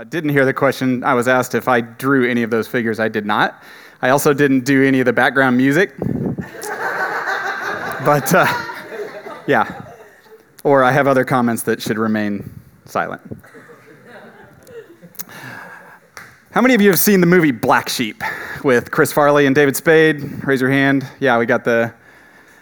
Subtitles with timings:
[0.00, 2.98] uh, didn't hear the question, I was asked if I drew any of those figures.
[2.98, 3.62] I did not.
[4.00, 5.92] I also didn't do any of the background music.
[6.38, 6.38] but
[8.34, 8.46] uh,
[9.46, 9.92] yeah.
[10.64, 12.50] Or I have other comments that should remain
[12.86, 13.20] silent.
[16.52, 18.22] How many of you have seen the movie Black Sheep
[18.64, 20.46] with Chris Farley and David Spade?
[20.46, 21.06] Raise your hand.
[21.20, 21.92] Yeah, we got the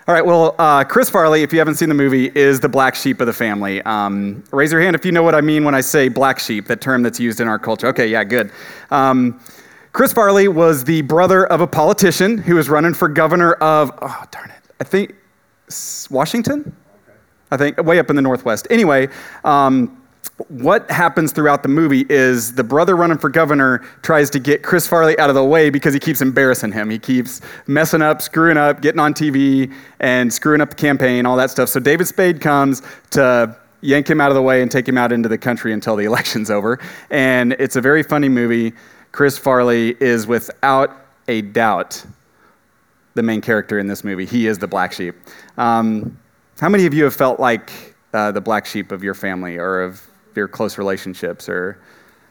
[0.09, 2.95] all right, well, uh, Chris Farley, if you haven't seen the movie, is the black
[2.95, 3.83] sheep of the family.
[3.83, 6.67] Um, raise your hand if you know what I mean when I say black sheep,
[6.69, 7.89] that term that's used in our culture.
[7.89, 8.51] Okay, yeah, good.
[8.91, 9.39] Um,
[9.93, 14.25] Chris Farley was the brother of a politician who was running for governor of, oh,
[14.31, 15.15] darn it, I think
[16.09, 16.75] Washington?
[17.51, 18.67] I think, way up in the Northwest.
[18.71, 19.09] Anyway,
[19.45, 19.98] um,
[20.49, 24.87] what happens throughout the movie is the brother running for governor tries to get Chris
[24.87, 26.91] Farley out of the way because he keeps embarrassing him.
[26.91, 31.37] He keeps messing up, screwing up, getting on TV, and screwing up the campaign, all
[31.37, 31.69] that stuff.
[31.69, 35.13] So David Spade comes to yank him out of the way and take him out
[35.13, 36.79] into the country until the election's over.
[37.11, 38.73] And it's a very funny movie.
[39.13, 40.91] Chris Farley is without
[41.29, 42.05] a doubt
[43.15, 44.25] the main character in this movie.
[44.25, 45.17] He is the black sheep.
[45.57, 46.17] Um,
[46.61, 49.83] how many of you have felt like uh, the black sheep of your family or
[49.83, 51.79] of your close relationships or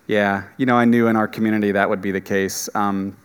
[0.08, 2.70] yeah you know i knew in our community that would be the case.
[2.76, 3.16] Um,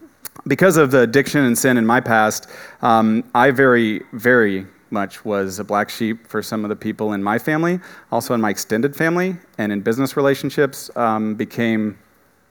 [0.46, 2.48] because of the addiction and sin in my past
[2.80, 7.22] um, i very very much was a black sheep for some of the people in
[7.22, 7.80] my family.
[8.12, 11.98] Also in my extended family and in business relationships um, became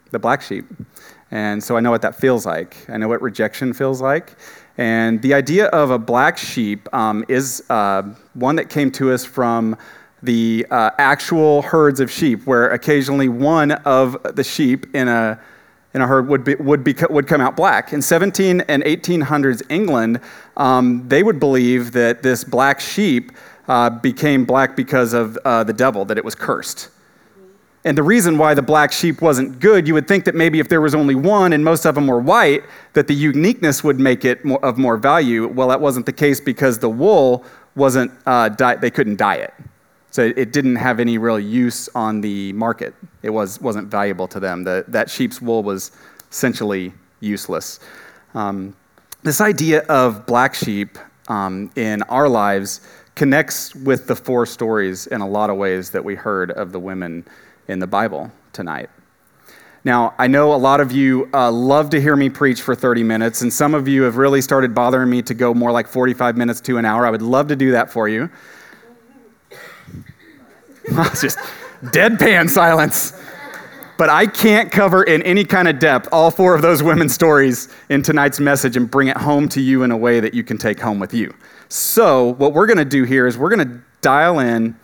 [0.09, 0.66] the black sheep.
[1.30, 2.75] And so i know what that feels like.
[2.89, 4.36] I know what rejection feels like.
[4.77, 9.23] And the idea of a black sheep um, is uh, one that came to us
[9.23, 9.77] from
[10.23, 15.39] the uh, actual herds of sheep, where occasionally one of the sheep in a,
[15.94, 17.91] in a herd would, be, would, be, would come out black.
[17.94, 20.19] In 17 and 1800s England,
[20.58, 23.31] um, they would believe that this black sheep
[23.67, 26.89] uh, became black because of uh, the devil, that it was cursed.
[27.83, 30.69] And the reason why the black sheep wasn't good, you would think that maybe if
[30.69, 34.23] there was only one and most of them were white, that the uniqueness would make
[34.23, 35.48] it more, of more value.
[35.48, 37.43] Well, that wasn't the case because the wool
[37.76, 39.53] wasn't, uh, they couldn't dye it.
[40.11, 42.94] So it didn't have any real use on the market.
[43.23, 44.66] It was, wasn't valuable to them.
[44.66, 45.92] The, that sheep's wool was
[46.30, 47.80] essentially useless.
[48.33, 48.76] Um,
[49.23, 50.98] this idea of black sheep
[51.30, 52.82] um, in our lives
[53.16, 56.80] connects with the four stories in a lot of ways that we heard of the
[56.80, 57.26] women
[57.70, 58.89] in the Bible tonight.
[59.83, 63.04] Now, I know a lot of you uh, love to hear me preach for 30
[63.04, 66.38] minutes, and some of you have really started bothering me to go more like 45
[66.38, 67.05] minutes to an hour.
[67.05, 68.30] I would love to do that for you.
[70.97, 71.37] it's just
[71.83, 73.13] deadpan silence.
[73.97, 77.69] But I can't cover in any kind of depth all four of those women's stories
[77.89, 80.57] in tonight's message and bring it home to you in a way that you can
[80.57, 81.33] take home with you.
[81.69, 84.75] So, what we're going to do here is we're going to dial in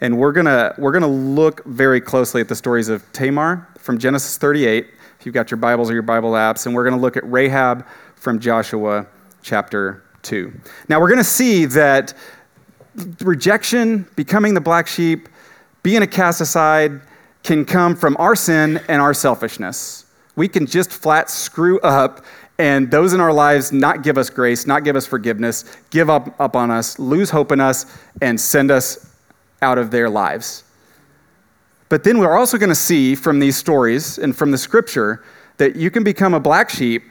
[0.00, 3.66] and we're going to we're going to look very closely at the stories of Tamar
[3.78, 4.88] from Genesis 38,
[5.18, 7.24] if you've got your Bibles or your Bible apps, and we're going to look at
[7.30, 7.86] Rahab
[8.16, 9.06] from Joshua
[9.42, 10.52] chapter 2.
[10.88, 12.12] Now, we're going to see that
[13.20, 15.28] rejection, becoming the black sheep,
[15.86, 17.00] being a cast aside
[17.44, 20.04] can come from our sin and our selfishness.
[20.34, 22.24] We can just flat screw up
[22.58, 26.34] and those in our lives not give us grace, not give us forgiveness, give up,
[26.40, 27.86] up on us, lose hope in us,
[28.20, 29.14] and send us
[29.62, 30.64] out of their lives.
[31.88, 35.22] But then we're also going to see from these stories and from the scripture
[35.58, 37.04] that you can become a black sheep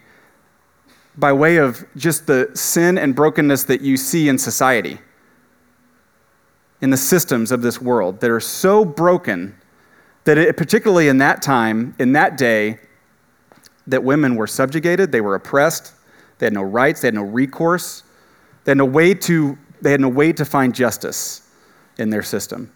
[1.15, 4.99] by way of just the sin and brokenness that you see in society
[6.85, 9.55] in the systems of this world that are so broken
[10.25, 12.79] that, it, particularly in that time, in that day,
[13.87, 15.95] that women were subjugated, they were oppressed,
[16.37, 18.03] they had no rights, they had no recourse,
[18.65, 21.49] they had no way to, they had no way to find justice
[21.97, 22.71] in their system.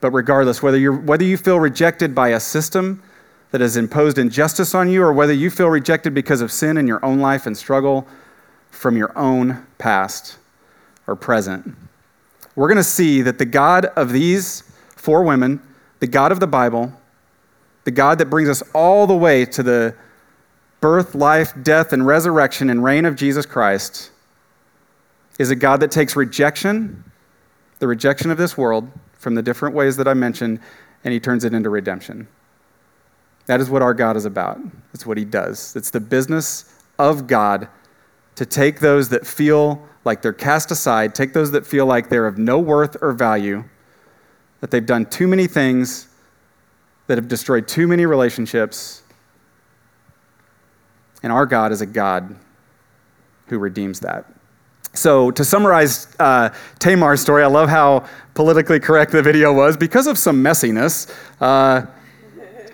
[0.00, 3.04] But regardless, whether, you're, whether you feel rejected by a system
[3.52, 6.88] that has imposed injustice on you, or whether you feel rejected because of sin in
[6.88, 8.08] your own life and struggle
[8.72, 10.38] from your own past
[11.06, 11.76] or present,
[12.54, 14.62] we're going to see that the God of these
[14.96, 15.60] four women,
[16.00, 16.92] the God of the Bible,
[17.84, 19.94] the God that brings us all the way to the
[20.80, 24.10] birth, life, death, and resurrection and reign of Jesus Christ,
[25.38, 27.04] is a God that takes rejection,
[27.78, 30.60] the rejection of this world, from the different ways that I mentioned,
[31.04, 32.28] and he turns it into redemption.
[33.46, 34.60] That is what our God is about.
[34.92, 35.74] It's what he does.
[35.74, 37.68] It's the business of God
[38.34, 42.26] to take those that feel like they're cast aside, take those that feel like they're
[42.26, 43.64] of no worth or value,
[44.60, 46.08] that they've done too many things,
[47.06, 49.02] that have destroyed too many relationships.
[51.22, 52.34] And our God is a God
[53.46, 54.26] who redeems that.
[54.94, 59.76] So, to summarize uh, Tamar's story, I love how politically correct the video was.
[59.76, 61.86] Because of some messiness, uh,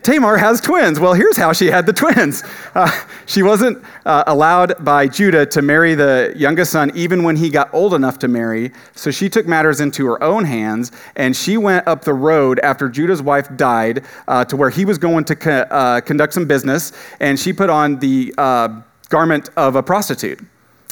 [0.08, 0.98] Tamar has twins.
[0.98, 2.42] Well, here's how she had the twins.
[2.74, 2.90] Uh,
[3.26, 7.72] she wasn't uh, allowed by Judah to marry the youngest son even when he got
[7.74, 8.70] old enough to marry.
[8.94, 12.88] So she took matters into her own hands and she went up the road after
[12.88, 16.92] Judah's wife died uh, to where he was going to co- uh, conduct some business.
[17.18, 20.40] And she put on the uh, garment of a prostitute.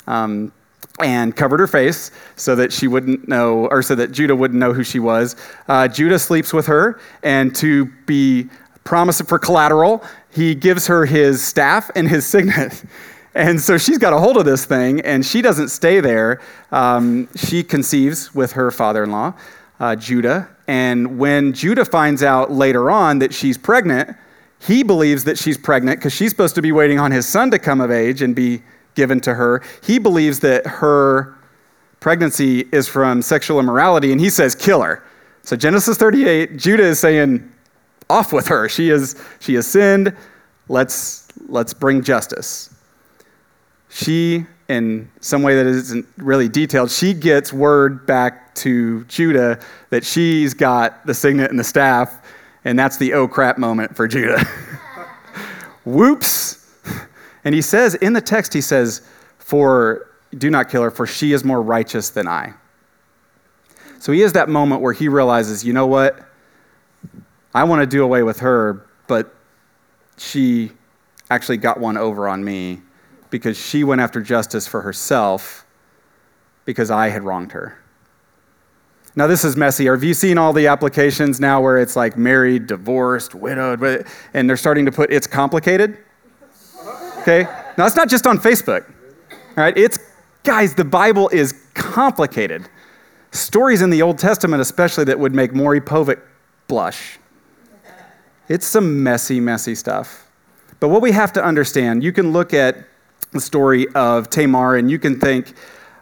[0.09, 0.53] Um,
[1.01, 4.73] and covered her face so that she wouldn't know, or so that Judah wouldn't know
[4.73, 5.37] who she was.
[5.69, 8.49] Uh, Judah sleeps with her, and to be
[8.87, 12.85] promise for collateral, he gives her his staff and his signet.
[13.35, 16.41] And so she's got a hold of this thing, and she doesn't stay there.
[16.73, 19.35] Um, she conceives with her father in law,
[19.79, 20.49] uh, Judah.
[20.67, 24.17] And when Judah finds out later on that she's pregnant,
[24.59, 27.59] he believes that she's pregnant because she's supposed to be waiting on his son to
[27.59, 28.63] come of age and be
[28.95, 29.63] given to her.
[29.83, 31.37] He believes that her
[32.01, 35.05] pregnancy is from sexual immorality, and he says, kill her.
[35.43, 37.53] So Genesis 38, Judah is saying,
[38.09, 38.69] off with her.
[38.69, 40.15] She is she has sinned.
[40.69, 42.75] Let's let's bring justice.
[43.89, 49.59] She, in some way that isn't really detailed, she gets word back to Judah
[49.91, 52.23] that she's got the signet and the staff,
[52.65, 54.45] and that's the oh crap moment for Judah.
[55.85, 56.69] Whoops.
[57.45, 59.03] And he says in the text, he says,
[59.39, 62.55] For do not kill her, for she is more righteous than I.
[64.01, 66.19] So he has that moment where he realizes, you know what?
[67.57, 69.35] I want to do away with her, but
[70.19, 70.73] she
[71.31, 72.83] actually got one over on me
[73.31, 75.65] because she went after justice for herself
[76.67, 77.79] because I had wronged her.
[79.15, 79.87] Now, this is messy.
[79.87, 84.59] Have you seen all the applications now where it's like married, divorced, widowed, and they're
[84.59, 85.97] starting to put it's complicated?
[87.21, 87.45] Okay?
[87.79, 88.87] Now, it's not just on Facebook.
[89.31, 89.79] All right?
[89.79, 89.99] It's,
[90.45, 92.69] guys, the Bible is complicated.
[93.33, 96.21] Stories in the Old Testament, especially, that would make Maury Povich
[96.69, 97.19] blush.
[98.49, 100.29] It's some messy, messy stuff.
[100.79, 102.77] But what we have to understand, you can look at
[103.33, 105.55] the story of Tamar and you can think,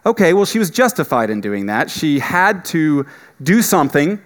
[0.05, 1.89] okay, well, she was justified in doing that.
[1.89, 3.05] She had to
[3.41, 4.21] do something.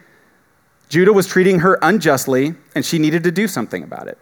[0.89, 4.17] Judah was treating her unjustly, and she needed to do something about it.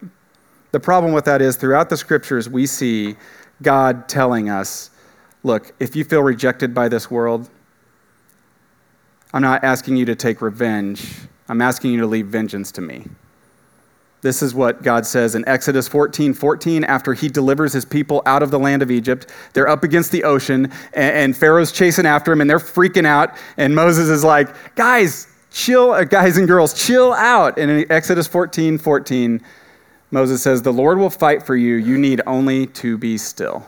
[0.72, 3.16] The problem with that is throughout the scriptures, we see
[3.62, 4.92] God telling us,
[5.44, 7.50] look, if you feel rejected by this world,
[9.34, 11.16] I'm not asking you to take revenge.
[11.50, 13.08] I'm asking you to leave vengeance to me.
[14.22, 18.42] This is what God says in Exodus 14 14, after he delivers his people out
[18.42, 19.32] of the land of Egypt.
[19.54, 23.38] They're up against the ocean, and, Pharaoh's chasing after him, and they're freaking out.
[23.58, 27.60] And Moses is like, Guys, chill, uh, guys and girls, chill out.
[27.60, 29.42] And in Exodus 14 14,
[30.10, 31.76] Moses says, The Lord will fight for you.
[31.76, 33.66] You need only to be still.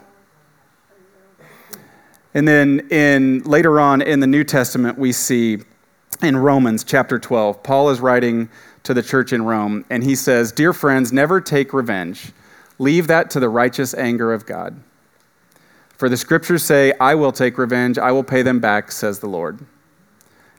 [2.33, 5.59] And then in later on in the New Testament, we see
[6.21, 8.49] in Romans chapter 12, Paul is writing
[8.89, 12.31] to the church in Rome, and he says, Dear friends, never take revenge.
[12.79, 14.81] Leave that to the righteous anger of God.
[15.89, 19.27] For the scriptures say, I will take revenge, I will pay them back, says the
[19.27, 19.59] Lord.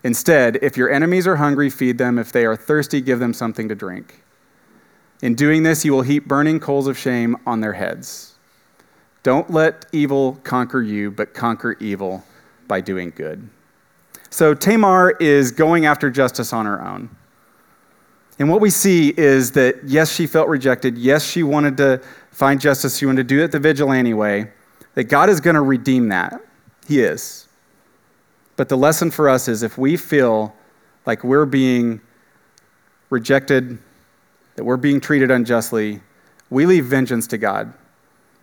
[0.05, 2.21] Instead, if your enemies are hungry, feed them.
[2.21, 4.23] If they are thirsty, give them something to drink.
[5.23, 8.35] In doing this, you will heap burning coals of shame on their heads.
[9.25, 12.23] Don't let evil conquer you, but conquer evil
[12.69, 13.51] by doing good.
[14.31, 17.17] So Tamar is going after justice on her own.
[18.41, 20.97] And what we see is that, yes, she felt rejected.
[20.97, 22.97] Yes, she wanted to find justice.
[22.97, 24.51] She wanted to do it the vigilante way.
[24.95, 26.41] That God is going to redeem that.
[26.89, 27.49] He is.
[28.57, 30.55] But the lesson for us is if we feel
[31.05, 32.01] like we're being
[33.11, 33.79] rejected,
[34.57, 36.01] that we're being treated unjustly,
[36.49, 37.73] we leave vengeance to God.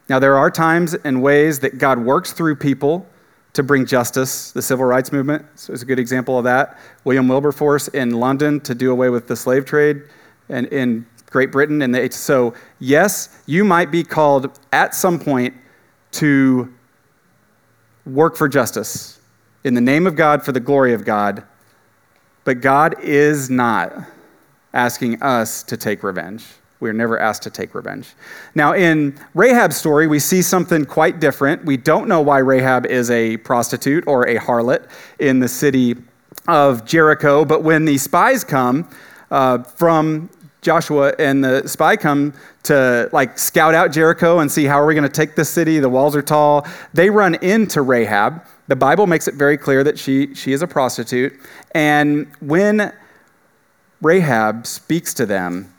[0.09, 3.07] Now, there are times and ways that God works through people
[3.53, 4.51] to bring justice.
[4.51, 6.77] The civil rights movement is a good example of that.
[7.03, 10.03] William Wilberforce in London to do away with the slave trade
[10.49, 11.81] and in Great Britain.
[11.81, 15.53] And they, so, yes, you might be called at some point
[16.11, 16.73] to
[18.05, 19.19] work for justice
[19.63, 21.43] in the name of God for the glory of God.
[22.45, 23.93] But God is not
[24.73, 26.45] asking us to take revenge.
[26.79, 28.13] We are never asked to take revenge.
[28.53, 31.65] Now, in Rahab's story, we see something quite different.
[31.65, 34.87] We don't know why Rahab is a prostitute or a harlot
[35.19, 35.95] in the city
[36.47, 38.89] of Jericho, but when the spies come
[39.31, 40.29] uh, from
[40.61, 44.93] Joshua and the spy come to like scout out Jericho and see how are we
[44.93, 48.43] going to take this city, the walls are tall, they run into Rahab.
[48.67, 51.39] The Bible makes it very clear that she, she is a prostitute.
[51.71, 52.93] And when
[54.01, 55.73] Rahab speaks to them,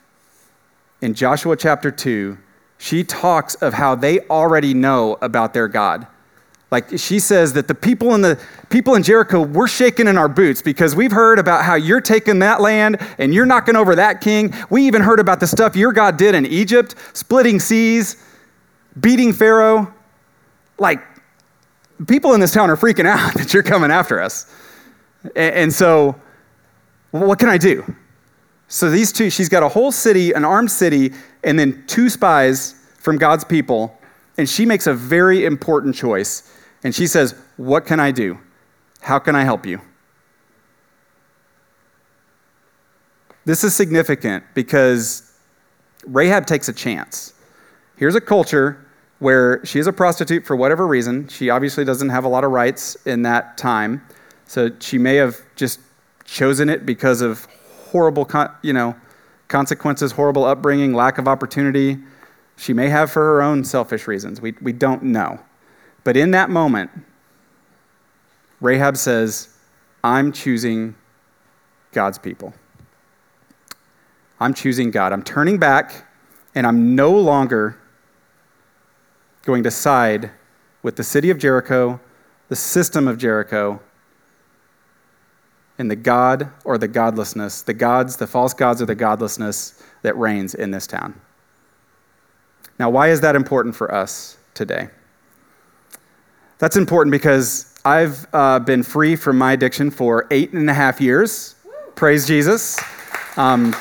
[1.01, 2.37] in Joshua chapter 2,
[2.77, 6.07] she talks of how they already know about their God.
[6.71, 8.39] Like she says that the people in the
[8.69, 12.39] people in Jericho, we're shaking in our boots because we've heard about how you're taking
[12.39, 14.53] that land and you're knocking over that king.
[14.69, 18.23] We even heard about the stuff your God did in Egypt, splitting seas,
[18.99, 19.91] beating Pharaoh.
[20.77, 21.01] Like
[22.07, 24.45] people in this town are freaking out that you're coming after us.
[25.35, 26.15] And so,
[27.11, 27.83] what can I do?
[28.69, 31.11] So these two, she's got a whole city, an armed city,
[31.43, 33.99] and then two spies from God's people,
[34.37, 36.55] and she makes a very important choice.
[36.83, 38.37] And she says, What can I do?
[39.01, 39.81] How can I help you?
[43.43, 45.33] This is significant because
[46.05, 47.33] Rahab takes a chance.
[47.97, 48.85] Here's a culture
[49.17, 51.27] where she is a prostitute for whatever reason.
[51.27, 54.05] She obviously doesn't have a lot of rights in that time.
[54.45, 55.79] So she may have just
[56.23, 57.47] chosen it because of
[57.91, 58.29] horrible,
[58.61, 58.95] you know,
[59.47, 61.97] consequences, horrible upbringing, lack of opportunity.
[62.57, 64.41] She may have for her own selfish reasons.
[64.41, 65.39] We, we don't know.
[66.03, 66.91] But in that moment,
[68.61, 69.49] Rahab says,
[70.03, 70.95] I'm choosing
[71.91, 72.53] God's people.
[74.39, 75.11] I'm choosing God.
[75.11, 76.07] I'm turning back,
[76.55, 77.77] and I'm no longer
[79.43, 80.31] going to side
[80.83, 81.99] with the city of Jericho,
[82.47, 83.81] the system of Jericho,
[85.79, 90.15] and the God or the godlessness, the gods, the false gods or the godlessness that
[90.17, 91.19] reigns in this town.
[92.77, 94.89] Now, why is that important for us today?
[96.59, 100.99] That's important because I've uh, been free from my addiction for eight and a half
[100.99, 101.55] years.
[101.95, 102.77] Praise Jesus.
[103.37, 103.73] Um,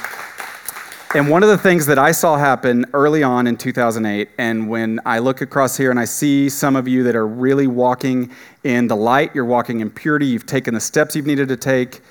[1.15, 5.01] and one of the things that I saw happen early on in 2008, and when
[5.07, 8.31] I look across here and I see some of you that are really walking
[8.69, 12.03] in the light, you're walking in purity, you've taken the steps you've needed to take,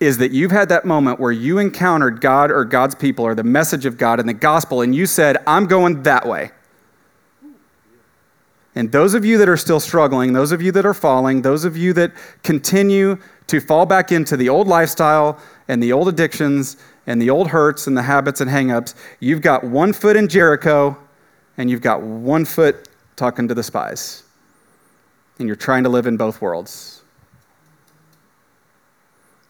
[0.00, 3.44] is that you've had that moment where you encountered God or God's people or the
[3.44, 6.50] message of God and the gospel, and you said, I'm going that way.
[8.74, 11.66] And those of you that are still struggling, those of you that are falling, those
[11.66, 13.18] of you that continue
[13.48, 17.86] to fall back into the old lifestyle and the old addictions and the old hurts
[17.86, 20.96] and the habits and hangups, you've got one foot in Jericho
[21.58, 24.22] and you've got one foot talking to the spies.
[25.42, 27.02] And you're trying to live in both worlds.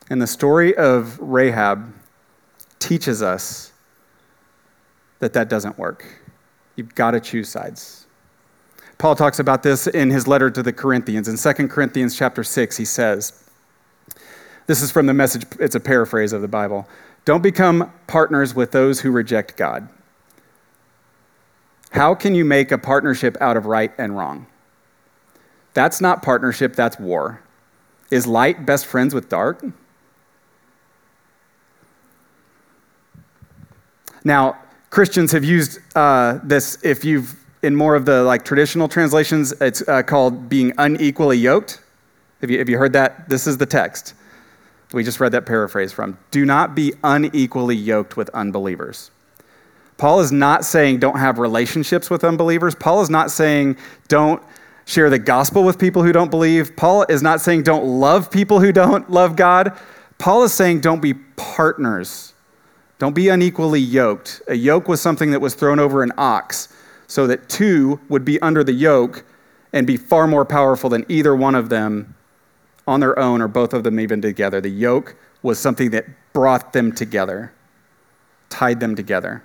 [0.09, 1.93] And the story of Rahab
[2.79, 3.73] teaches us
[5.19, 6.07] that that doesn't work.
[6.77, 8.07] You've got to choose sides.
[8.97, 11.29] Paul talks about this in his letter to the Corinthians.
[11.29, 13.45] In 2 Corinthians chapter 6, he says,
[14.67, 16.89] This is from the message, it's a paraphrase of the Bible.
[17.27, 19.91] Don't become partners with those who reject God.
[21.91, 24.47] How can you make a partnership out of right and wrong?
[25.75, 27.41] That's not partnership, that's war.
[28.11, 29.65] Is light best friends with dark?
[34.25, 34.59] Now,
[34.91, 39.87] Christians have used uh, this, if you've, in more of the like traditional translations, it's
[39.89, 41.81] uh, called being unequally yoked.
[42.41, 43.29] Have you, have you heard that?
[43.29, 44.15] This is the text.
[44.93, 46.19] We just read that paraphrase from.
[46.31, 49.11] Do not be unequally yoked with unbelievers.
[49.97, 52.75] Paul is not saying don't have relationships with unbelievers.
[52.75, 53.77] Paul is not saying
[54.09, 54.43] don't
[54.85, 56.77] share the gospel with people who don't believe.
[56.77, 59.79] Paul is not saying don't love people who don't love God.
[60.19, 62.35] Paul is saying don't be partners.
[62.99, 64.43] Don't be unequally yoked.
[64.47, 66.69] A yoke was something that was thrown over an ox
[67.09, 69.25] so that two would be under the yoke
[69.73, 72.15] and be far more powerful than either one of them
[72.87, 74.61] on their own or both of them even together.
[74.61, 77.53] The yoke was something that brought them together,
[78.49, 79.43] tied them together.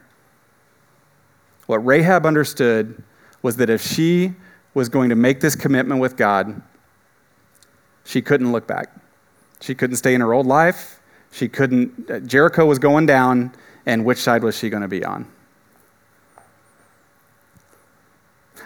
[1.65, 3.01] What Rahab understood
[3.41, 4.34] was that if she
[4.77, 6.62] was going to make this commitment with God,
[8.05, 8.96] she couldn't look back.
[9.60, 11.00] She couldn't stay in her old life.
[11.31, 13.51] She couldn't, Jericho was going down,
[13.88, 15.25] and which side was she going to be on?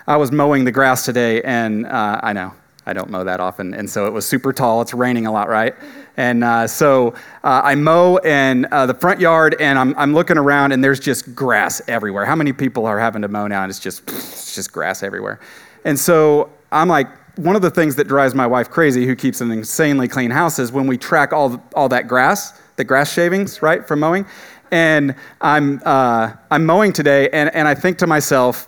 [0.06, 2.54] I was mowing the grass today, and uh, I know,
[2.86, 4.82] I don't mow that often, and so it was super tall.
[4.82, 5.76] It's raining a lot, right?
[6.18, 7.14] And uh, so
[7.46, 11.00] uh, I mow in uh, the front yard, and I'm, I'm looking around, and there's
[11.00, 12.26] just grass everywhere.
[12.26, 15.40] How many people are having to mow now, and it's just it's just grass everywhere?
[15.86, 17.08] And so I'm like,
[17.38, 20.60] one of the things that drives my wife crazy, who keeps an insanely clean house,
[20.60, 24.26] is when we track all all that grass, the grass shavings, right, from mowing.
[24.72, 28.68] And I'm uh, I'm mowing today, and, and I think to myself,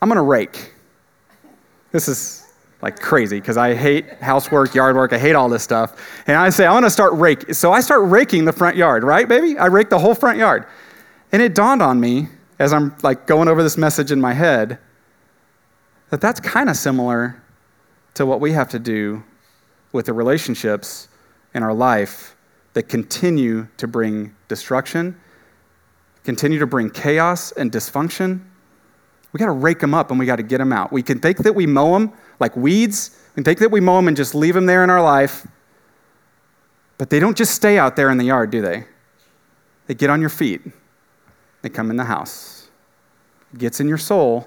[0.00, 0.72] I'm gonna rake.
[1.92, 2.46] This is
[2.82, 6.22] like crazy because I hate housework, yard work, I hate all this stuff.
[6.26, 7.54] And I say, I want to start raking.
[7.54, 9.56] So I start raking the front yard, right, baby?
[9.56, 10.66] I rake the whole front yard.
[11.30, 14.78] And it dawned on me as I'm like going over this message in my head
[16.12, 17.42] that that's kind of similar
[18.12, 19.24] to what we have to do
[19.92, 21.08] with the relationships
[21.54, 22.36] in our life
[22.74, 25.18] that continue to bring destruction,
[26.22, 28.42] continue to bring chaos and dysfunction.
[29.32, 30.92] We got to rake them up and we got to get them out.
[30.92, 33.18] We can think that we mow them like weeds.
[33.30, 35.46] We can think that we mow them and just leave them there in our life.
[36.98, 38.84] But they don't just stay out there in the yard, do they?
[39.86, 40.60] They get on your feet,
[41.62, 42.68] they come in the house,
[43.54, 44.46] it gets in your soul,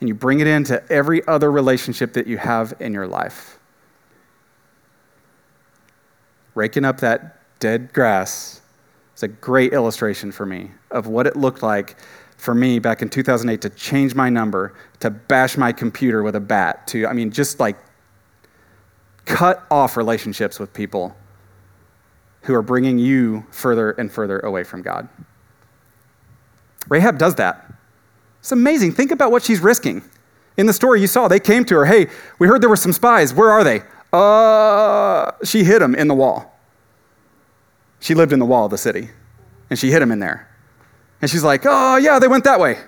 [0.00, 3.58] and you bring it into every other relationship that you have in your life.
[6.54, 8.62] Raking up that dead grass
[9.14, 11.96] is a great illustration for me of what it looked like
[12.36, 16.40] for me back in 2008 to change my number, to bash my computer with a
[16.40, 17.76] bat, to, I mean, just like
[19.26, 21.14] cut off relationships with people
[22.42, 25.08] who are bringing you further and further away from God.
[26.88, 27.70] Rahab does that.
[28.40, 28.92] It's amazing.
[28.92, 30.02] Think about what she's risking.
[30.56, 32.92] In the story you saw, they came to her, hey, we heard there were some
[32.92, 33.32] spies.
[33.32, 33.82] Where are they?
[34.12, 36.58] Uh, she hid them in the wall.
[38.00, 39.10] She lived in the wall of the city,
[39.68, 40.48] and she hid them in there.
[41.22, 42.78] And she's like, oh, yeah, they went that way.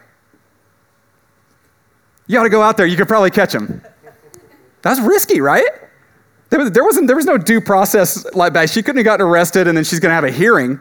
[2.27, 2.87] You ought to go out there.
[2.87, 3.83] You could probably catch them.
[4.81, 5.69] That's risky, right?
[6.49, 8.69] There, wasn't, there was no due process like that.
[8.69, 10.79] She couldn't have gotten arrested and then she's going to have a hearing.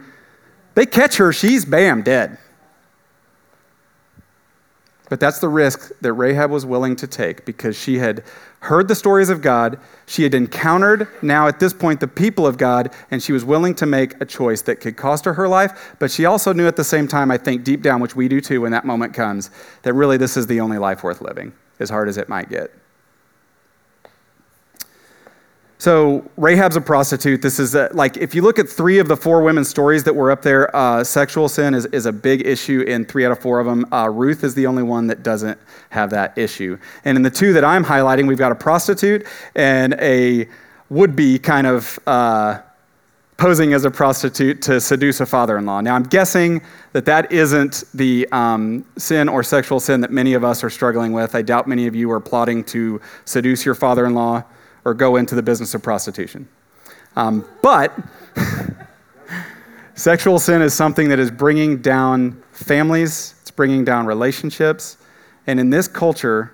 [0.76, 2.38] They catch her, she's bam, dead.
[5.12, 8.24] But that's the risk that Rahab was willing to take because she had
[8.62, 9.78] heard the stories of God.
[10.06, 13.76] She had encountered now at this point the people of God, and she was willing
[13.76, 15.98] to make a choice that could cost her her life.
[16.00, 18.40] But she also knew at the same time, I think deep down, which we do
[18.40, 19.52] too when that moment comes,
[19.82, 21.52] that really this is the only life worth living,
[21.82, 22.72] as hard as it might get.
[25.82, 27.42] So Rahab's a prostitute.
[27.42, 30.14] This is a, like if you look at three of the four women's stories that
[30.14, 33.40] were up there, uh, sexual sin is, is a big issue in three out of
[33.40, 33.92] four of them.
[33.92, 35.60] Uh, Ruth is the only one that doesn't
[35.90, 36.78] have that issue.
[37.04, 40.48] And in the two that I'm highlighting, we've got a prostitute and a
[40.92, 42.60] would-be kind of uh,
[43.38, 45.82] posing as a prostitute to seduce a father-in-law.
[45.82, 46.62] Now I'm guessing
[46.94, 51.12] that that isn't the um, sin or sexual sin that many of us are struggling
[51.12, 51.34] with.
[51.34, 54.44] I doubt many of you are plotting to seduce your father-in-law
[54.86, 56.48] or go into the business of prostitution.
[57.16, 57.98] Um, but
[59.96, 64.98] sexual sin is something that is bringing down families, it's bringing down relationships,
[65.48, 66.54] and in this culture,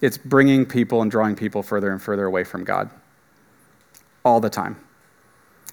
[0.00, 2.90] it's bringing people and drawing people further and further away from God
[4.24, 4.76] all the time.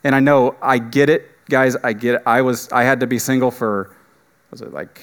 [0.04, 2.22] And I know I get it, guys, I get it.
[2.26, 3.96] I was I had to be single for
[4.52, 5.02] was it like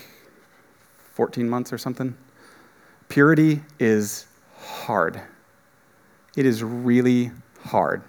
[1.14, 2.16] 14 months or something?
[3.08, 4.26] Purity is
[4.56, 5.20] hard.
[6.36, 7.32] It is really
[7.64, 8.02] hard.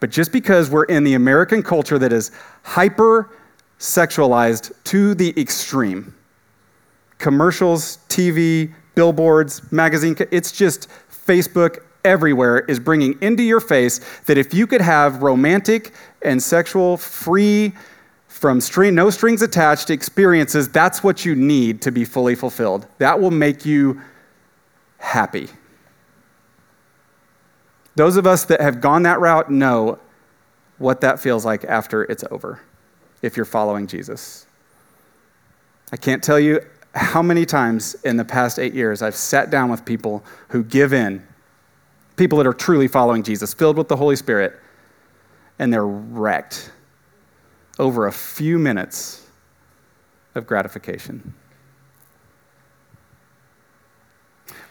[0.00, 3.30] But just because we're in the American culture that is hyper
[3.78, 6.14] sexualized to the extreme,
[7.18, 14.52] commercials, TV, billboards, magazine, it's just Facebook everywhere is bringing into your face that if
[14.52, 17.72] you could have romantic and sexual free
[18.26, 22.86] from string, no strings attached experiences, that's what you need to be fully fulfilled.
[22.98, 24.00] That will make you
[25.02, 25.48] happy.
[27.96, 29.98] Those of us that have gone that route know
[30.78, 32.60] what that feels like after it's over,
[33.20, 34.46] if you're following Jesus.
[35.90, 39.70] I can't tell you how many times in the past eight years I've sat down
[39.70, 41.26] with people who give in,
[42.16, 44.58] people that are truly following Jesus, filled with the Holy Spirit,
[45.58, 46.70] and they're wrecked
[47.78, 49.26] over a few minutes
[50.34, 51.34] of gratification.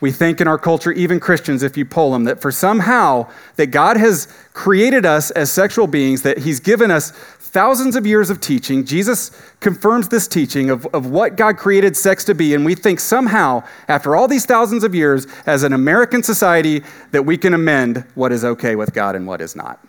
[0.01, 3.67] We think in our culture, even Christians, if you poll them, that for somehow that
[3.67, 8.41] God has created us as sexual beings, that He's given us thousands of years of
[8.41, 8.83] teaching.
[8.83, 12.99] Jesus confirms this teaching of, of what God created sex to be, and we think
[12.99, 18.05] somehow, after all these thousands of years, as an American society, that we can amend
[18.15, 19.79] what is okay with God and what is not.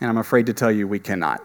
[0.00, 1.42] And I'm afraid to tell you we cannot.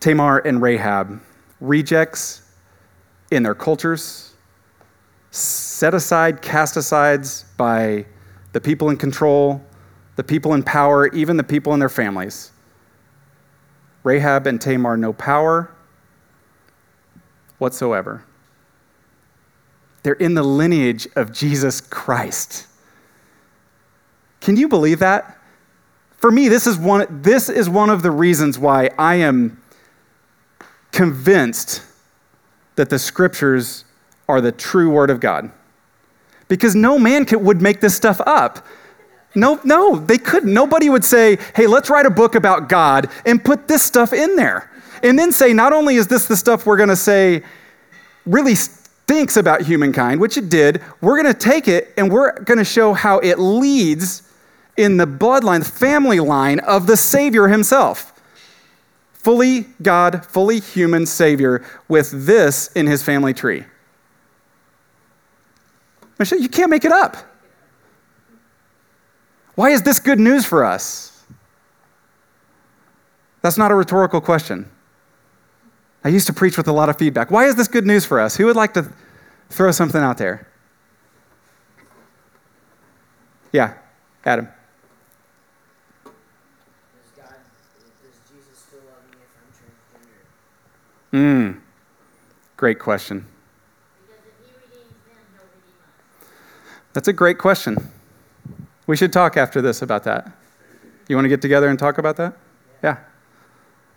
[0.00, 1.20] Tamar and Rahab,
[1.60, 2.42] rejects
[3.30, 4.32] in their cultures,
[5.30, 8.06] set aside, cast aside by
[8.52, 9.62] the people in control,
[10.16, 12.50] the people in power, even the people in their families.
[14.02, 15.70] Rahab and Tamar no power
[17.58, 18.24] whatsoever.
[20.02, 22.66] They're in the lineage of Jesus Christ.
[24.40, 25.36] Can you believe that?
[26.16, 29.59] For me, this is one, this is one of the reasons why I am
[30.92, 31.82] convinced
[32.76, 33.84] that the scriptures
[34.28, 35.50] are the true word of God.
[36.48, 38.66] Because no man could, would make this stuff up.
[39.34, 40.52] No, no, they couldn't.
[40.52, 44.34] Nobody would say, hey, let's write a book about God and put this stuff in
[44.34, 44.70] there.
[45.02, 47.42] And then say, not only is this the stuff we're going to say
[48.26, 52.58] really stinks about humankind, which it did, we're going to take it and we're going
[52.58, 54.22] to show how it leads
[54.76, 58.09] in the bloodline, the family line of the Savior himself.
[59.22, 63.64] Fully God, fully human Savior with this in his family tree.
[66.18, 67.18] Michelle, you can't make it up.
[69.56, 71.22] Why is this good news for us?
[73.42, 74.70] That's not a rhetorical question.
[76.02, 77.30] I used to preach with a lot of feedback.
[77.30, 78.36] Why is this good news for us?
[78.36, 78.90] Who would like to
[79.50, 80.48] throw something out there?
[83.52, 83.74] Yeah,
[84.24, 84.48] Adam.
[91.12, 91.60] Mm,
[92.56, 93.26] great question.
[96.92, 97.76] That's a great question.
[98.86, 100.32] We should talk after this about that.
[101.08, 102.36] You want to get together and talk about that?
[102.82, 102.98] Yeah.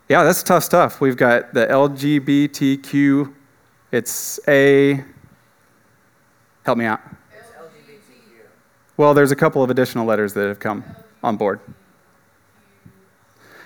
[0.10, 1.02] Yeah, that's tough stuff.
[1.02, 3.34] We've got the LGBTQ,
[3.92, 5.04] it's A.
[6.66, 7.02] Help me out.
[8.98, 10.84] Well, there's a couple of additional letters that have come
[11.24, 11.60] on board.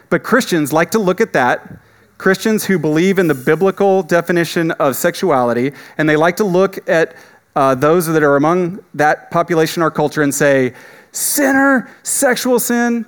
[0.10, 1.80] But Christians like to look at that.
[2.18, 7.16] Christians who believe in the biblical definition of sexuality, and they like to look at
[7.56, 10.74] uh, those that are among that population or culture and say,
[11.12, 13.06] sinner, sexual sin.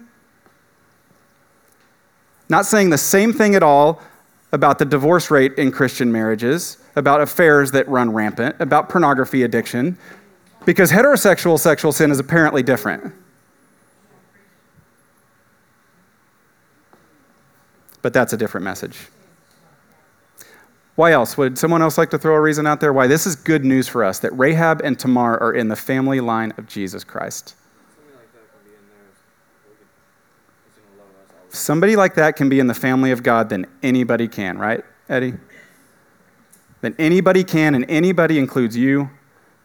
[2.50, 4.02] Not saying the same thing at all
[4.52, 9.98] about the divorce rate in Christian marriages, about affairs that run rampant, about pornography addiction,
[10.66, 13.14] because heterosexual sexual sin is apparently different.
[18.02, 18.98] But that's a different message.
[20.96, 21.38] Why else?
[21.38, 23.88] Would someone else like to throw a reason out there why this is good news
[23.88, 27.56] for us that Rahab and Tamar are in the family line of Jesus Christ?
[31.50, 35.34] Somebody like that can be in the family of God, then anybody can, right, Eddie?
[36.82, 39.10] Then anybody can, and anybody includes you,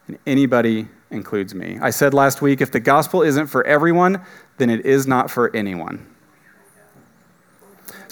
[0.07, 1.79] and anybody includes me.
[1.83, 4.25] I said last week if the gospel isn't for everyone,
[4.59, 6.14] then it is not for anyone.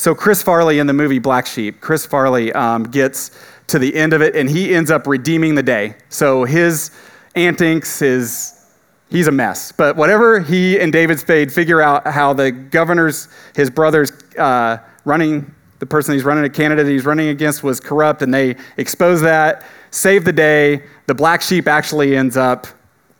[0.02, 3.30] So, Chris Farley in the movie Black Sheep, Chris Farley um, gets
[3.68, 5.94] to the end of it and he ends up redeeming the day.
[6.08, 6.90] So, his
[7.36, 8.66] antics, his
[9.10, 9.70] he's a mess.
[9.70, 15.54] But whatever he and David Spade figure out how the governor's, his brother's uh, running,
[15.78, 19.64] the person he's running, a candidate he's running against was corrupt, and they expose that,
[19.92, 20.82] save the day.
[21.06, 22.66] The black sheep actually ends up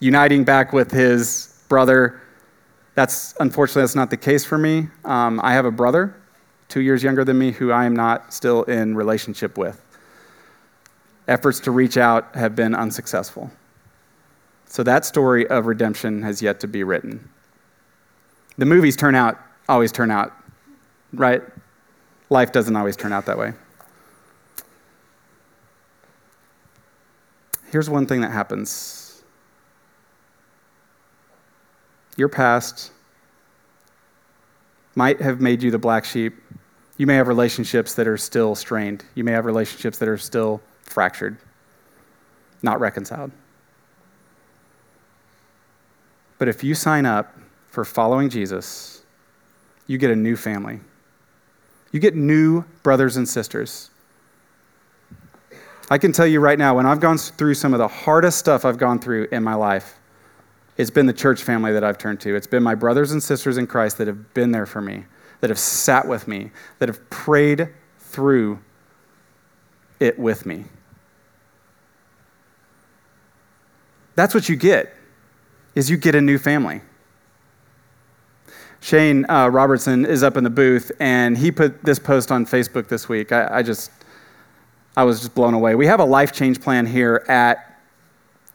[0.00, 2.20] uniting back with his brother.
[2.96, 4.88] That's unfortunately that's not the case for me.
[5.04, 6.16] Um, I have a brother
[6.72, 9.85] two years younger than me, who I am not still in relationship with.
[11.28, 13.50] Efforts to reach out have been unsuccessful.
[14.64, 17.28] So that story of redemption has yet to be written.
[18.56, 20.32] The movies turn out, always turn out,
[21.12, 21.42] right?
[22.30, 23.52] Life doesn't always turn out that way.
[27.70, 29.22] Here's one thing that happens
[32.16, 32.92] your past
[34.94, 36.41] might have made you the black sheep,
[37.02, 39.04] you may have relationships that are still strained.
[39.16, 41.36] You may have relationships that are still fractured,
[42.62, 43.32] not reconciled.
[46.38, 47.36] But if you sign up
[47.70, 49.02] for following Jesus,
[49.88, 50.78] you get a new family.
[51.90, 53.90] You get new brothers and sisters.
[55.90, 58.64] I can tell you right now, when I've gone through some of the hardest stuff
[58.64, 59.98] I've gone through in my life,
[60.76, 62.36] it's been the church family that I've turned to.
[62.36, 65.02] It's been my brothers and sisters in Christ that have been there for me
[65.42, 68.61] that have sat with me, that have prayed through
[69.98, 70.64] it with me.
[74.14, 74.94] That's what you get,
[75.74, 76.81] is you get a new family.
[78.81, 82.87] Shane uh, Robertson is up in the booth, and he put this post on Facebook
[82.87, 83.33] this week.
[83.33, 83.90] I, I just,
[84.96, 85.74] I was just blown away.
[85.74, 87.71] We have a life change plan here at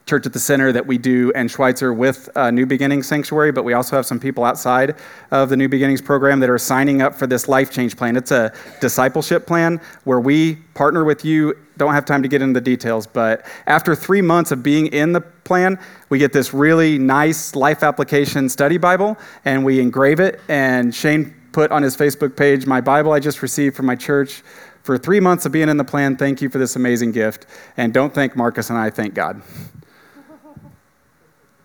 [0.07, 3.63] Church at the Center that we do and Schweitzer with uh, New Beginnings Sanctuary, but
[3.63, 4.95] we also have some people outside
[5.31, 8.15] of the New Beginnings program that are signing up for this life change plan.
[8.15, 11.57] It's a discipleship plan where we partner with you.
[11.75, 15.11] Don't have time to get into the details, but after three months of being in
[15.11, 20.39] the plan, we get this really nice life application study Bible and we engrave it.
[20.47, 24.41] And Shane put on his Facebook page my Bible I just received from my church
[24.83, 26.15] for three months of being in the plan.
[26.15, 27.45] Thank you for this amazing gift.
[27.75, 29.41] And don't thank Marcus and I, thank God.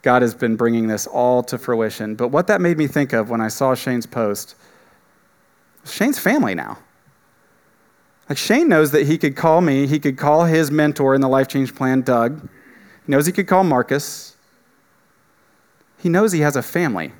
[0.02, 2.16] God has been bringing this all to fruition.
[2.16, 4.56] But what that made me think of when I saw Shane's post,
[5.84, 6.78] Shane's family now.
[8.28, 11.28] Like Shane knows that he could call me, he could call his mentor in the
[11.28, 12.48] life change plan, Doug.
[13.06, 14.36] He knows he could call Marcus.
[15.98, 17.12] He knows he has a family.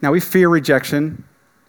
[0.00, 1.24] Now, we fear rejection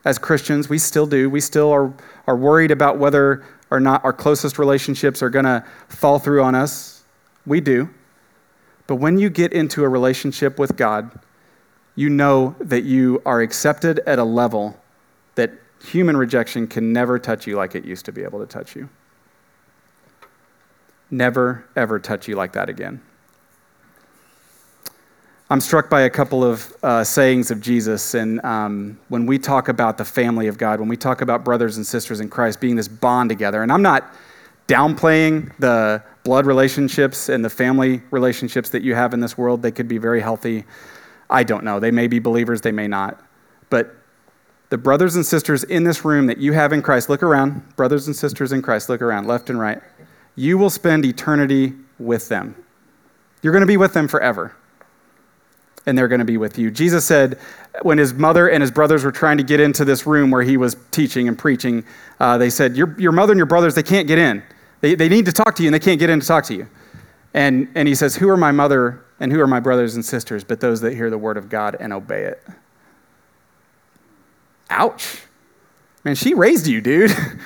[0.06, 0.70] as Christians.
[0.70, 1.30] We still do.
[1.30, 1.92] We still are,
[2.28, 6.56] are worried about whether or not our closest relationships are going to fall through on
[6.56, 7.04] us.
[7.46, 7.90] We do.
[8.88, 11.20] But when you get into a relationship with God,
[11.96, 14.80] you know that you are accepted at a level
[15.36, 15.52] that
[15.84, 18.90] human rejection can never touch you like it used to be able to touch you.
[21.12, 23.02] Never, ever touch you like that again.
[25.52, 28.14] I'm struck by a couple of uh, sayings of Jesus.
[28.14, 31.78] And um, when we talk about the family of God, when we talk about brothers
[31.78, 34.14] and sisters in Christ being this bond together, and I'm not
[34.68, 39.72] downplaying the blood relationships and the family relationships that you have in this world, they
[39.72, 40.66] could be very healthy.
[41.32, 41.80] I don't know.
[41.80, 43.20] They may be believers, they may not.
[43.72, 43.96] But
[44.70, 47.76] the brothers and sisters in this room that you have in Christ, look around.
[47.76, 49.82] Brothers and sisters in Christ, look around, left and right.
[50.36, 52.54] You will spend eternity with them.
[53.42, 54.56] You're going to be with them forever
[55.90, 56.72] and they're going to be with you.
[56.72, 57.40] Jesus said
[57.82, 60.56] when his mother and his brothers were trying to get into this room where he
[60.56, 61.84] was teaching and preaching,
[62.20, 64.44] uh, they said, your, your mother and your brothers, they can't get in.
[64.82, 66.54] They, they need to talk to you and they can't get in to talk to
[66.54, 66.68] you.
[67.34, 70.44] And, and he says, Who are my mother and who are my brothers and sisters
[70.44, 72.42] but those that hear the word of God and obey it?
[74.70, 75.24] Ouch.
[76.04, 77.12] Man, she raised you, dude.
[77.18, 77.40] and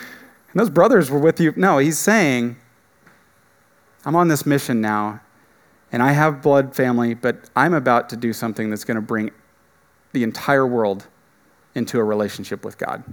[0.54, 1.54] those brothers were with you.
[1.56, 2.58] No, he's saying,
[4.06, 5.22] I'm on this mission now
[5.94, 9.30] and I have blood family, but I'm about to do something that's going to bring
[10.12, 11.06] the entire world
[11.76, 13.04] into a relationship with God.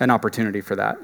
[0.00, 0.96] An opportunity for that.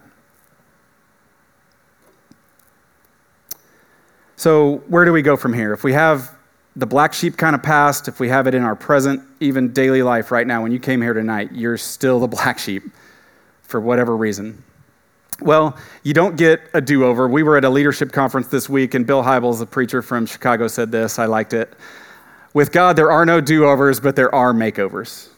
[4.37, 5.75] So, where do we go from here?
[5.75, 6.35] If we have
[6.75, 10.03] the black sheep kind of past, if we have it in our present, even daily
[10.03, 12.85] life right now, when you came here tonight, you're still the black sheep
[13.61, 14.65] for whatever reason.
[15.41, 17.27] Well, you don't get a do over.
[17.27, 20.69] We were at a leadership conference this week, and Bill Hybels, a preacher from Chicago,
[20.69, 21.19] said this.
[21.19, 21.73] I liked it.
[22.53, 25.29] With God, there are no do overs, but there are makeovers.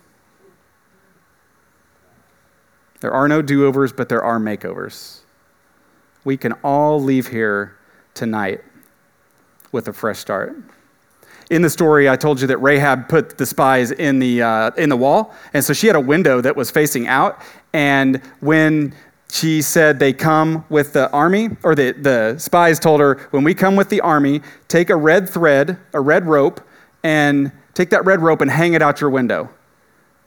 [3.00, 5.20] There are no do overs, but there are makeovers.
[6.24, 7.76] We can all leave here
[8.14, 8.62] tonight
[9.72, 10.56] with a fresh start.
[11.50, 14.88] In the story, I told you that Rahab put the spies in the, uh, in
[14.88, 17.42] the wall, and so she had a window that was facing out.
[17.72, 18.94] And when
[19.33, 23.55] she said they come with the army, or the, the spies told her, when we
[23.55, 26.61] come with the army, take a red thread, a red rope,
[27.03, 29.49] and take that red rope and hang it out your window.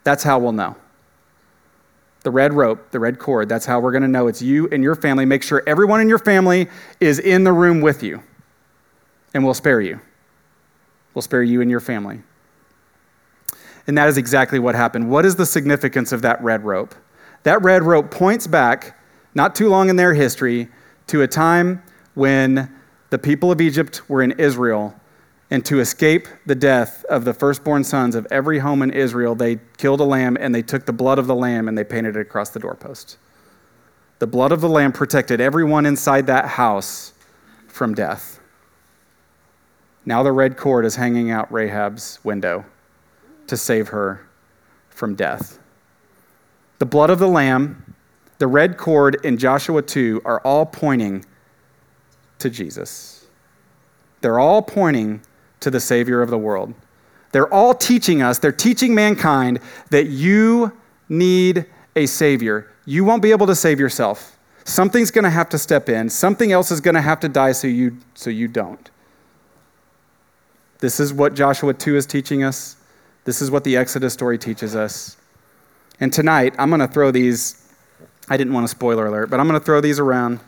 [0.02, 0.74] That's how we'll know.
[2.24, 4.82] The red rope, the red cord, that's how we're going to know it's you and
[4.82, 5.24] your family.
[5.24, 8.24] Make sure everyone in your family is in the room with you,
[9.34, 10.00] and we'll spare you.
[11.14, 12.22] We'll spare you and your family.
[13.86, 15.08] And that is exactly what happened.
[15.08, 16.92] What is the significance of that red rope?
[17.44, 18.95] That red rope points back,
[19.36, 20.66] not too long in their history,
[21.08, 21.82] to a time
[22.14, 22.74] when
[23.10, 24.98] the people of Egypt were in Israel.
[25.50, 29.60] And to escape the death of the firstborn sons of every home in Israel, they
[29.76, 32.20] killed a lamb and they took the blood of the lamb and they painted it
[32.20, 33.18] across the doorpost.
[34.20, 37.12] The blood of the lamb protected everyone inside that house
[37.68, 38.40] from death.
[40.06, 42.64] Now the red cord is hanging out Rahab's window
[43.48, 44.26] to save her
[44.88, 45.58] from death.
[46.78, 47.85] The blood of the Lamb,
[48.38, 51.24] the red cord in Joshua 2 are all pointing
[52.38, 53.26] to Jesus.
[54.20, 55.22] They're all pointing
[55.60, 56.74] to the Savior of the world.
[57.32, 60.72] They're all teaching us, they're teaching mankind that you
[61.08, 62.72] need a Savior.
[62.84, 64.38] You won't be able to save yourself.
[64.64, 67.52] Something's going to have to step in, something else is going to have to die
[67.52, 68.90] so you, so you don't.
[70.78, 72.76] This is what Joshua 2 is teaching us.
[73.24, 75.16] This is what the Exodus story teaches us.
[76.00, 77.65] And tonight, I'm going to throw these,
[78.28, 80.40] I didn't want a spoiler alert, but I'm going to throw these around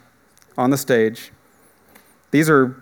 [0.57, 1.31] on the stage.
[2.31, 2.77] These are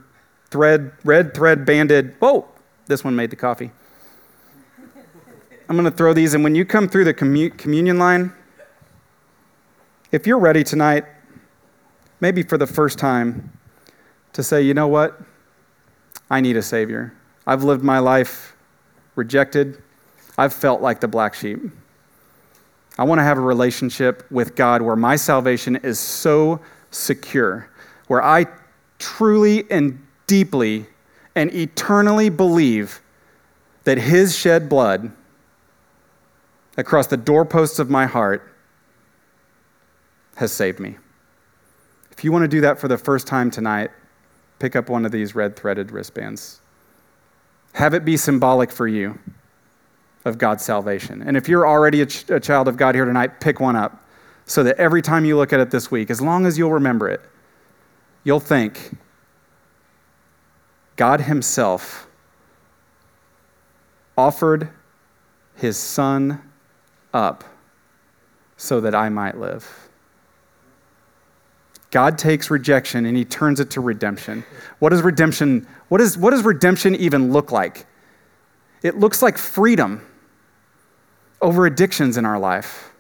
[0.51, 2.49] thread, red thread banded, whoa,
[2.87, 3.71] this one made the coffee.
[5.69, 8.33] I'm going to throw these, and when you come through the commu- communion line,
[10.13, 11.05] if you're ready tonight,
[12.21, 13.53] maybe for the first time,
[14.33, 15.21] to say, you know what?
[16.31, 17.13] I need a Savior.
[17.47, 18.55] I've lived my life
[19.15, 19.83] rejected.
[20.39, 21.59] I've felt like the black sheep.
[22.99, 27.69] I want to have a relationship with God where my salvation is so secure,
[28.07, 28.47] where I
[28.99, 30.87] truly and deeply
[31.35, 33.01] and eternally believe
[33.85, 35.13] that His shed blood
[36.77, 38.53] across the doorposts of my heart
[40.37, 40.97] has saved me.
[42.11, 43.91] If you want to do that for the first time tonight,
[44.59, 46.61] pick up one of these red threaded wristbands.
[47.75, 49.19] Have it be symbolic for you
[50.27, 51.23] of God's salvation.
[51.23, 54.05] And if you're already a, ch- a child of God here tonight, pick one up
[54.45, 57.09] so that every time you look at it this week, as long as you'll remember
[57.09, 57.21] it,
[58.25, 58.97] you'll think
[60.97, 62.09] God Himself
[64.19, 64.69] offered
[65.55, 66.43] His Son
[67.15, 67.45] up
[68.57, 69.89] so that I might live.
[71.93, 74.45] God takes rejection and he turns it to redemption.
[74.81, 77.87] What does redemption what, is, what does redemption even look like?
[78.83, 80.05] It looks like freedom
[81.41, 82.91] over addictions in our life.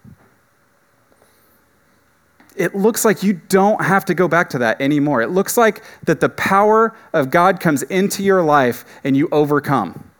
[2.56, 5.20] It looks like you don't have to go back to that anymore.
[5.20, 10.10] It looks like that the power of God comes into your life and you overcome.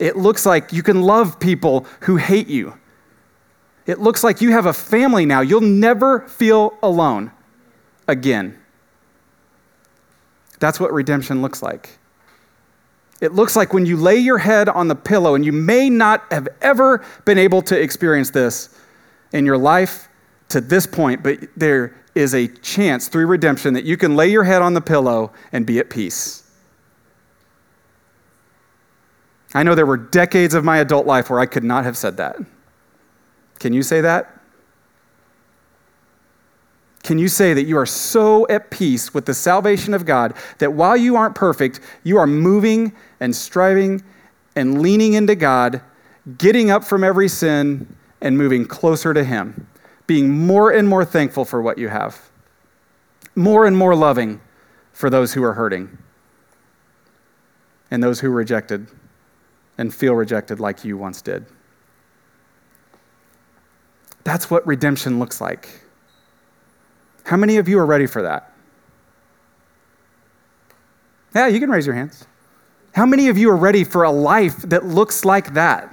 [0.00, 2.76] It looks like you can love people who hate you.
[3.86, 5.40] It looks like you have a family now.
[5.40, 7.30] You'll never feel alone
[8.08, 8.58] again.
[10.58, 11.99] That's what redemption looks like.
[13.20, 16.24] It looks like when you lay your head on the pillow, and you may not
[16.32, 18.74] have ever been able to experience this
[19.32, 20.08] in your life
[20.48, 24.44] to this point, but there is a chance through redemption that you can lay your
[24.44, 26.42] head on the pillow and be at peace.
[29.54, 32.16] I know there were decades of my adult life where I could not have said
[32.16, 32.36] that.
[33.58, 34.39] Can you say that?
[37.02, 40.74] Can you say that you are so at peace with the salvation of God that
[40.74, 44.02] while you aren't perfect, you are moving and striving
[44.54, 45.80] and leaning into God,
[46.36, 49.66] getting up from every sin and moving closer to Him,
[50.06, 52.30] being more and more thankful for what you have,
[53.34, 54.40] more and more loving
[54.92, 55.96] for those who are hurting
[57.90, 58.86] and those who rejected
[59.78, 61.46] and feel rejected like you once did?
[64.24, 65.82] That's what redemption looks like.
[67.24, 68.52] How many of you are ready for that?
[71.34, 72.26] Yeah, you can raise your hands.
[72.92, 75.92] How many of you are ready for a life that looks like that?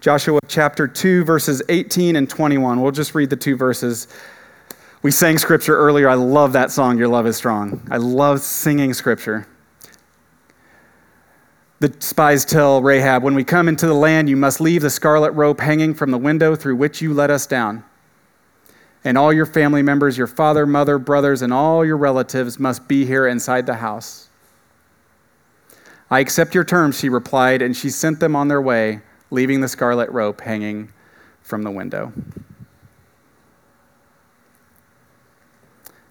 [0.00, 2.80] Joshua chapter 2, verses 18 and 21.
[2.80, 4.08] We'll just read the two verses.
[5.02, 6.08] We sang scripture earlier.
[6.08, 7.80] I love that song, Your Love is Strong.
[7.90, 9.46] I love singing scripture.
[11.78, 15.32] The spies tell Rahab, When we come into the land, you must leave the scarlet
[15.32, 17.84] rope hanging from the window through which you let us down.
[19.04, 23.04] And all your family members, your father, mother, brothers, and all your relatives must be
[23.04, 24.28] here inside the house.
[26.10, 29.68] I accept your terms, she replied, and she sent them on their way, leaving the
[29.68, 30.92] scarlet rope hanging
[31.42, 32.12] from the window.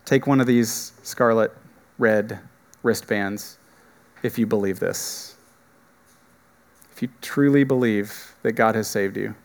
[0.05, 1.51] Take one of these scarlet
[1.97, 2.39] red
[2.83, 3.57] wristbands
[4.21, 5.34] if you believe this
[6.95, 9.35] if you truly believe that God has saved you.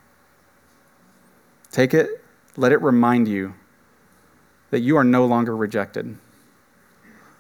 [1.73, 2.23] Take it,
[2.57, 3.55] let it remind you
[4.71, 6.17] that you are no longer rejected.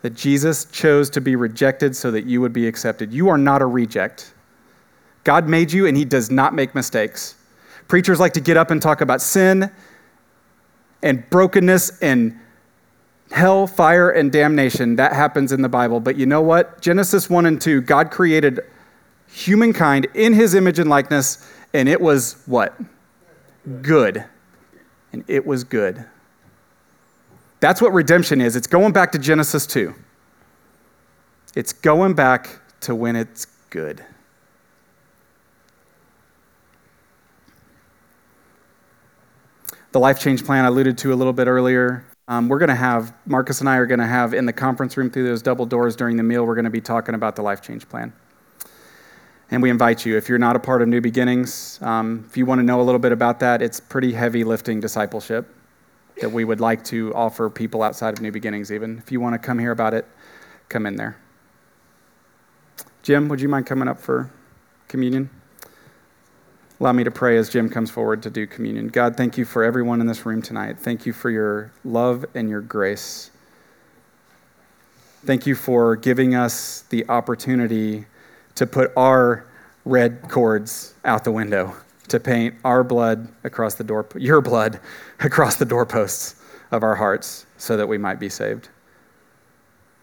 [0.03, 3.13] That Jesus chose to be rejected so that you would be accepted.
[3.13, 4.35] You are not a reject.
[5.23, 7.37] God made you and He does not make mistakes.
[7.87, 9.71] Preachers like to get up and talk about sin
[11.05, 12.37] and brokenness and
[13.31, 14.97] hell, fire, and damnation.
[14.97, 16.01] That happens in the Bible.
[16.01, 16.81] But you know what?
[16.81, 18.61] Genesis 1 and 2, God created
[19.33, 22.79] humankind in his image and likeness, and it was what?
[23.83, 24.25] Good.
[25.13, 26.05] And it was good.
[27.61, 28.57] That's what redemption is.
[28.57, 29.95] It's going back to Genesis 2.
[31.55, 34.05] It's going back to when it's good.
[39.93, 42.05] The life change plan I alluded to a little bit earlier.
[42.29, 44.97] Um, we're going to have, Marcus and I are going to have in the conference
[44.97, 47.43] room through those double doors during the meal, we're going to be talking about the
[47.43, 48.13] life change plan.
[49.51, 52.47] And we invite you, if you're not a part of New Beginnings, um, if you
[52.47, 55.53] want to know a little bit about that, it's pretty heavy lifting discipleship
[56.21, 58.99] that we would like to offer people outside of New Beginnings, even.
[58.99, 60.07] If you want to come hear about it,
[60.69, 61.17] come in there.
[63.03, 64.31] Jim, would you mind coming up for
[64.87, 65.31] communion?
[66.79, 68.89] Allow me to pray as Jim comes forward to do communion.
[68.89, 70.79] God, thank you for everyone in this room tonight.
[70.79, 73.31] Thank you for your love and your grace.
[75.25, 78.07] Thank you for giving us the opportunity
[78.55, 79.47] to put our
[79.85, 81.75] red cords out the window,
[82.09, 84.81] to paint our blood across the door, your blood
[85.21, 86.37] across the doorposts
[86.71, 88.69] of our hearts so that we might be saved.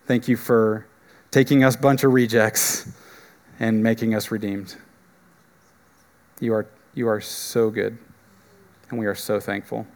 [0.05, 0.86] Thank you for
[1.31, 2.91] taking us bunch of rejects
[3.60, 4.75] and making us redeemed.
[6.39, 7.97] You are, you are so good,
[8.89, 9.88] and we are so thankful.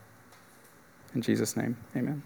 [1.13, 2.23] In Jesus' name, amen.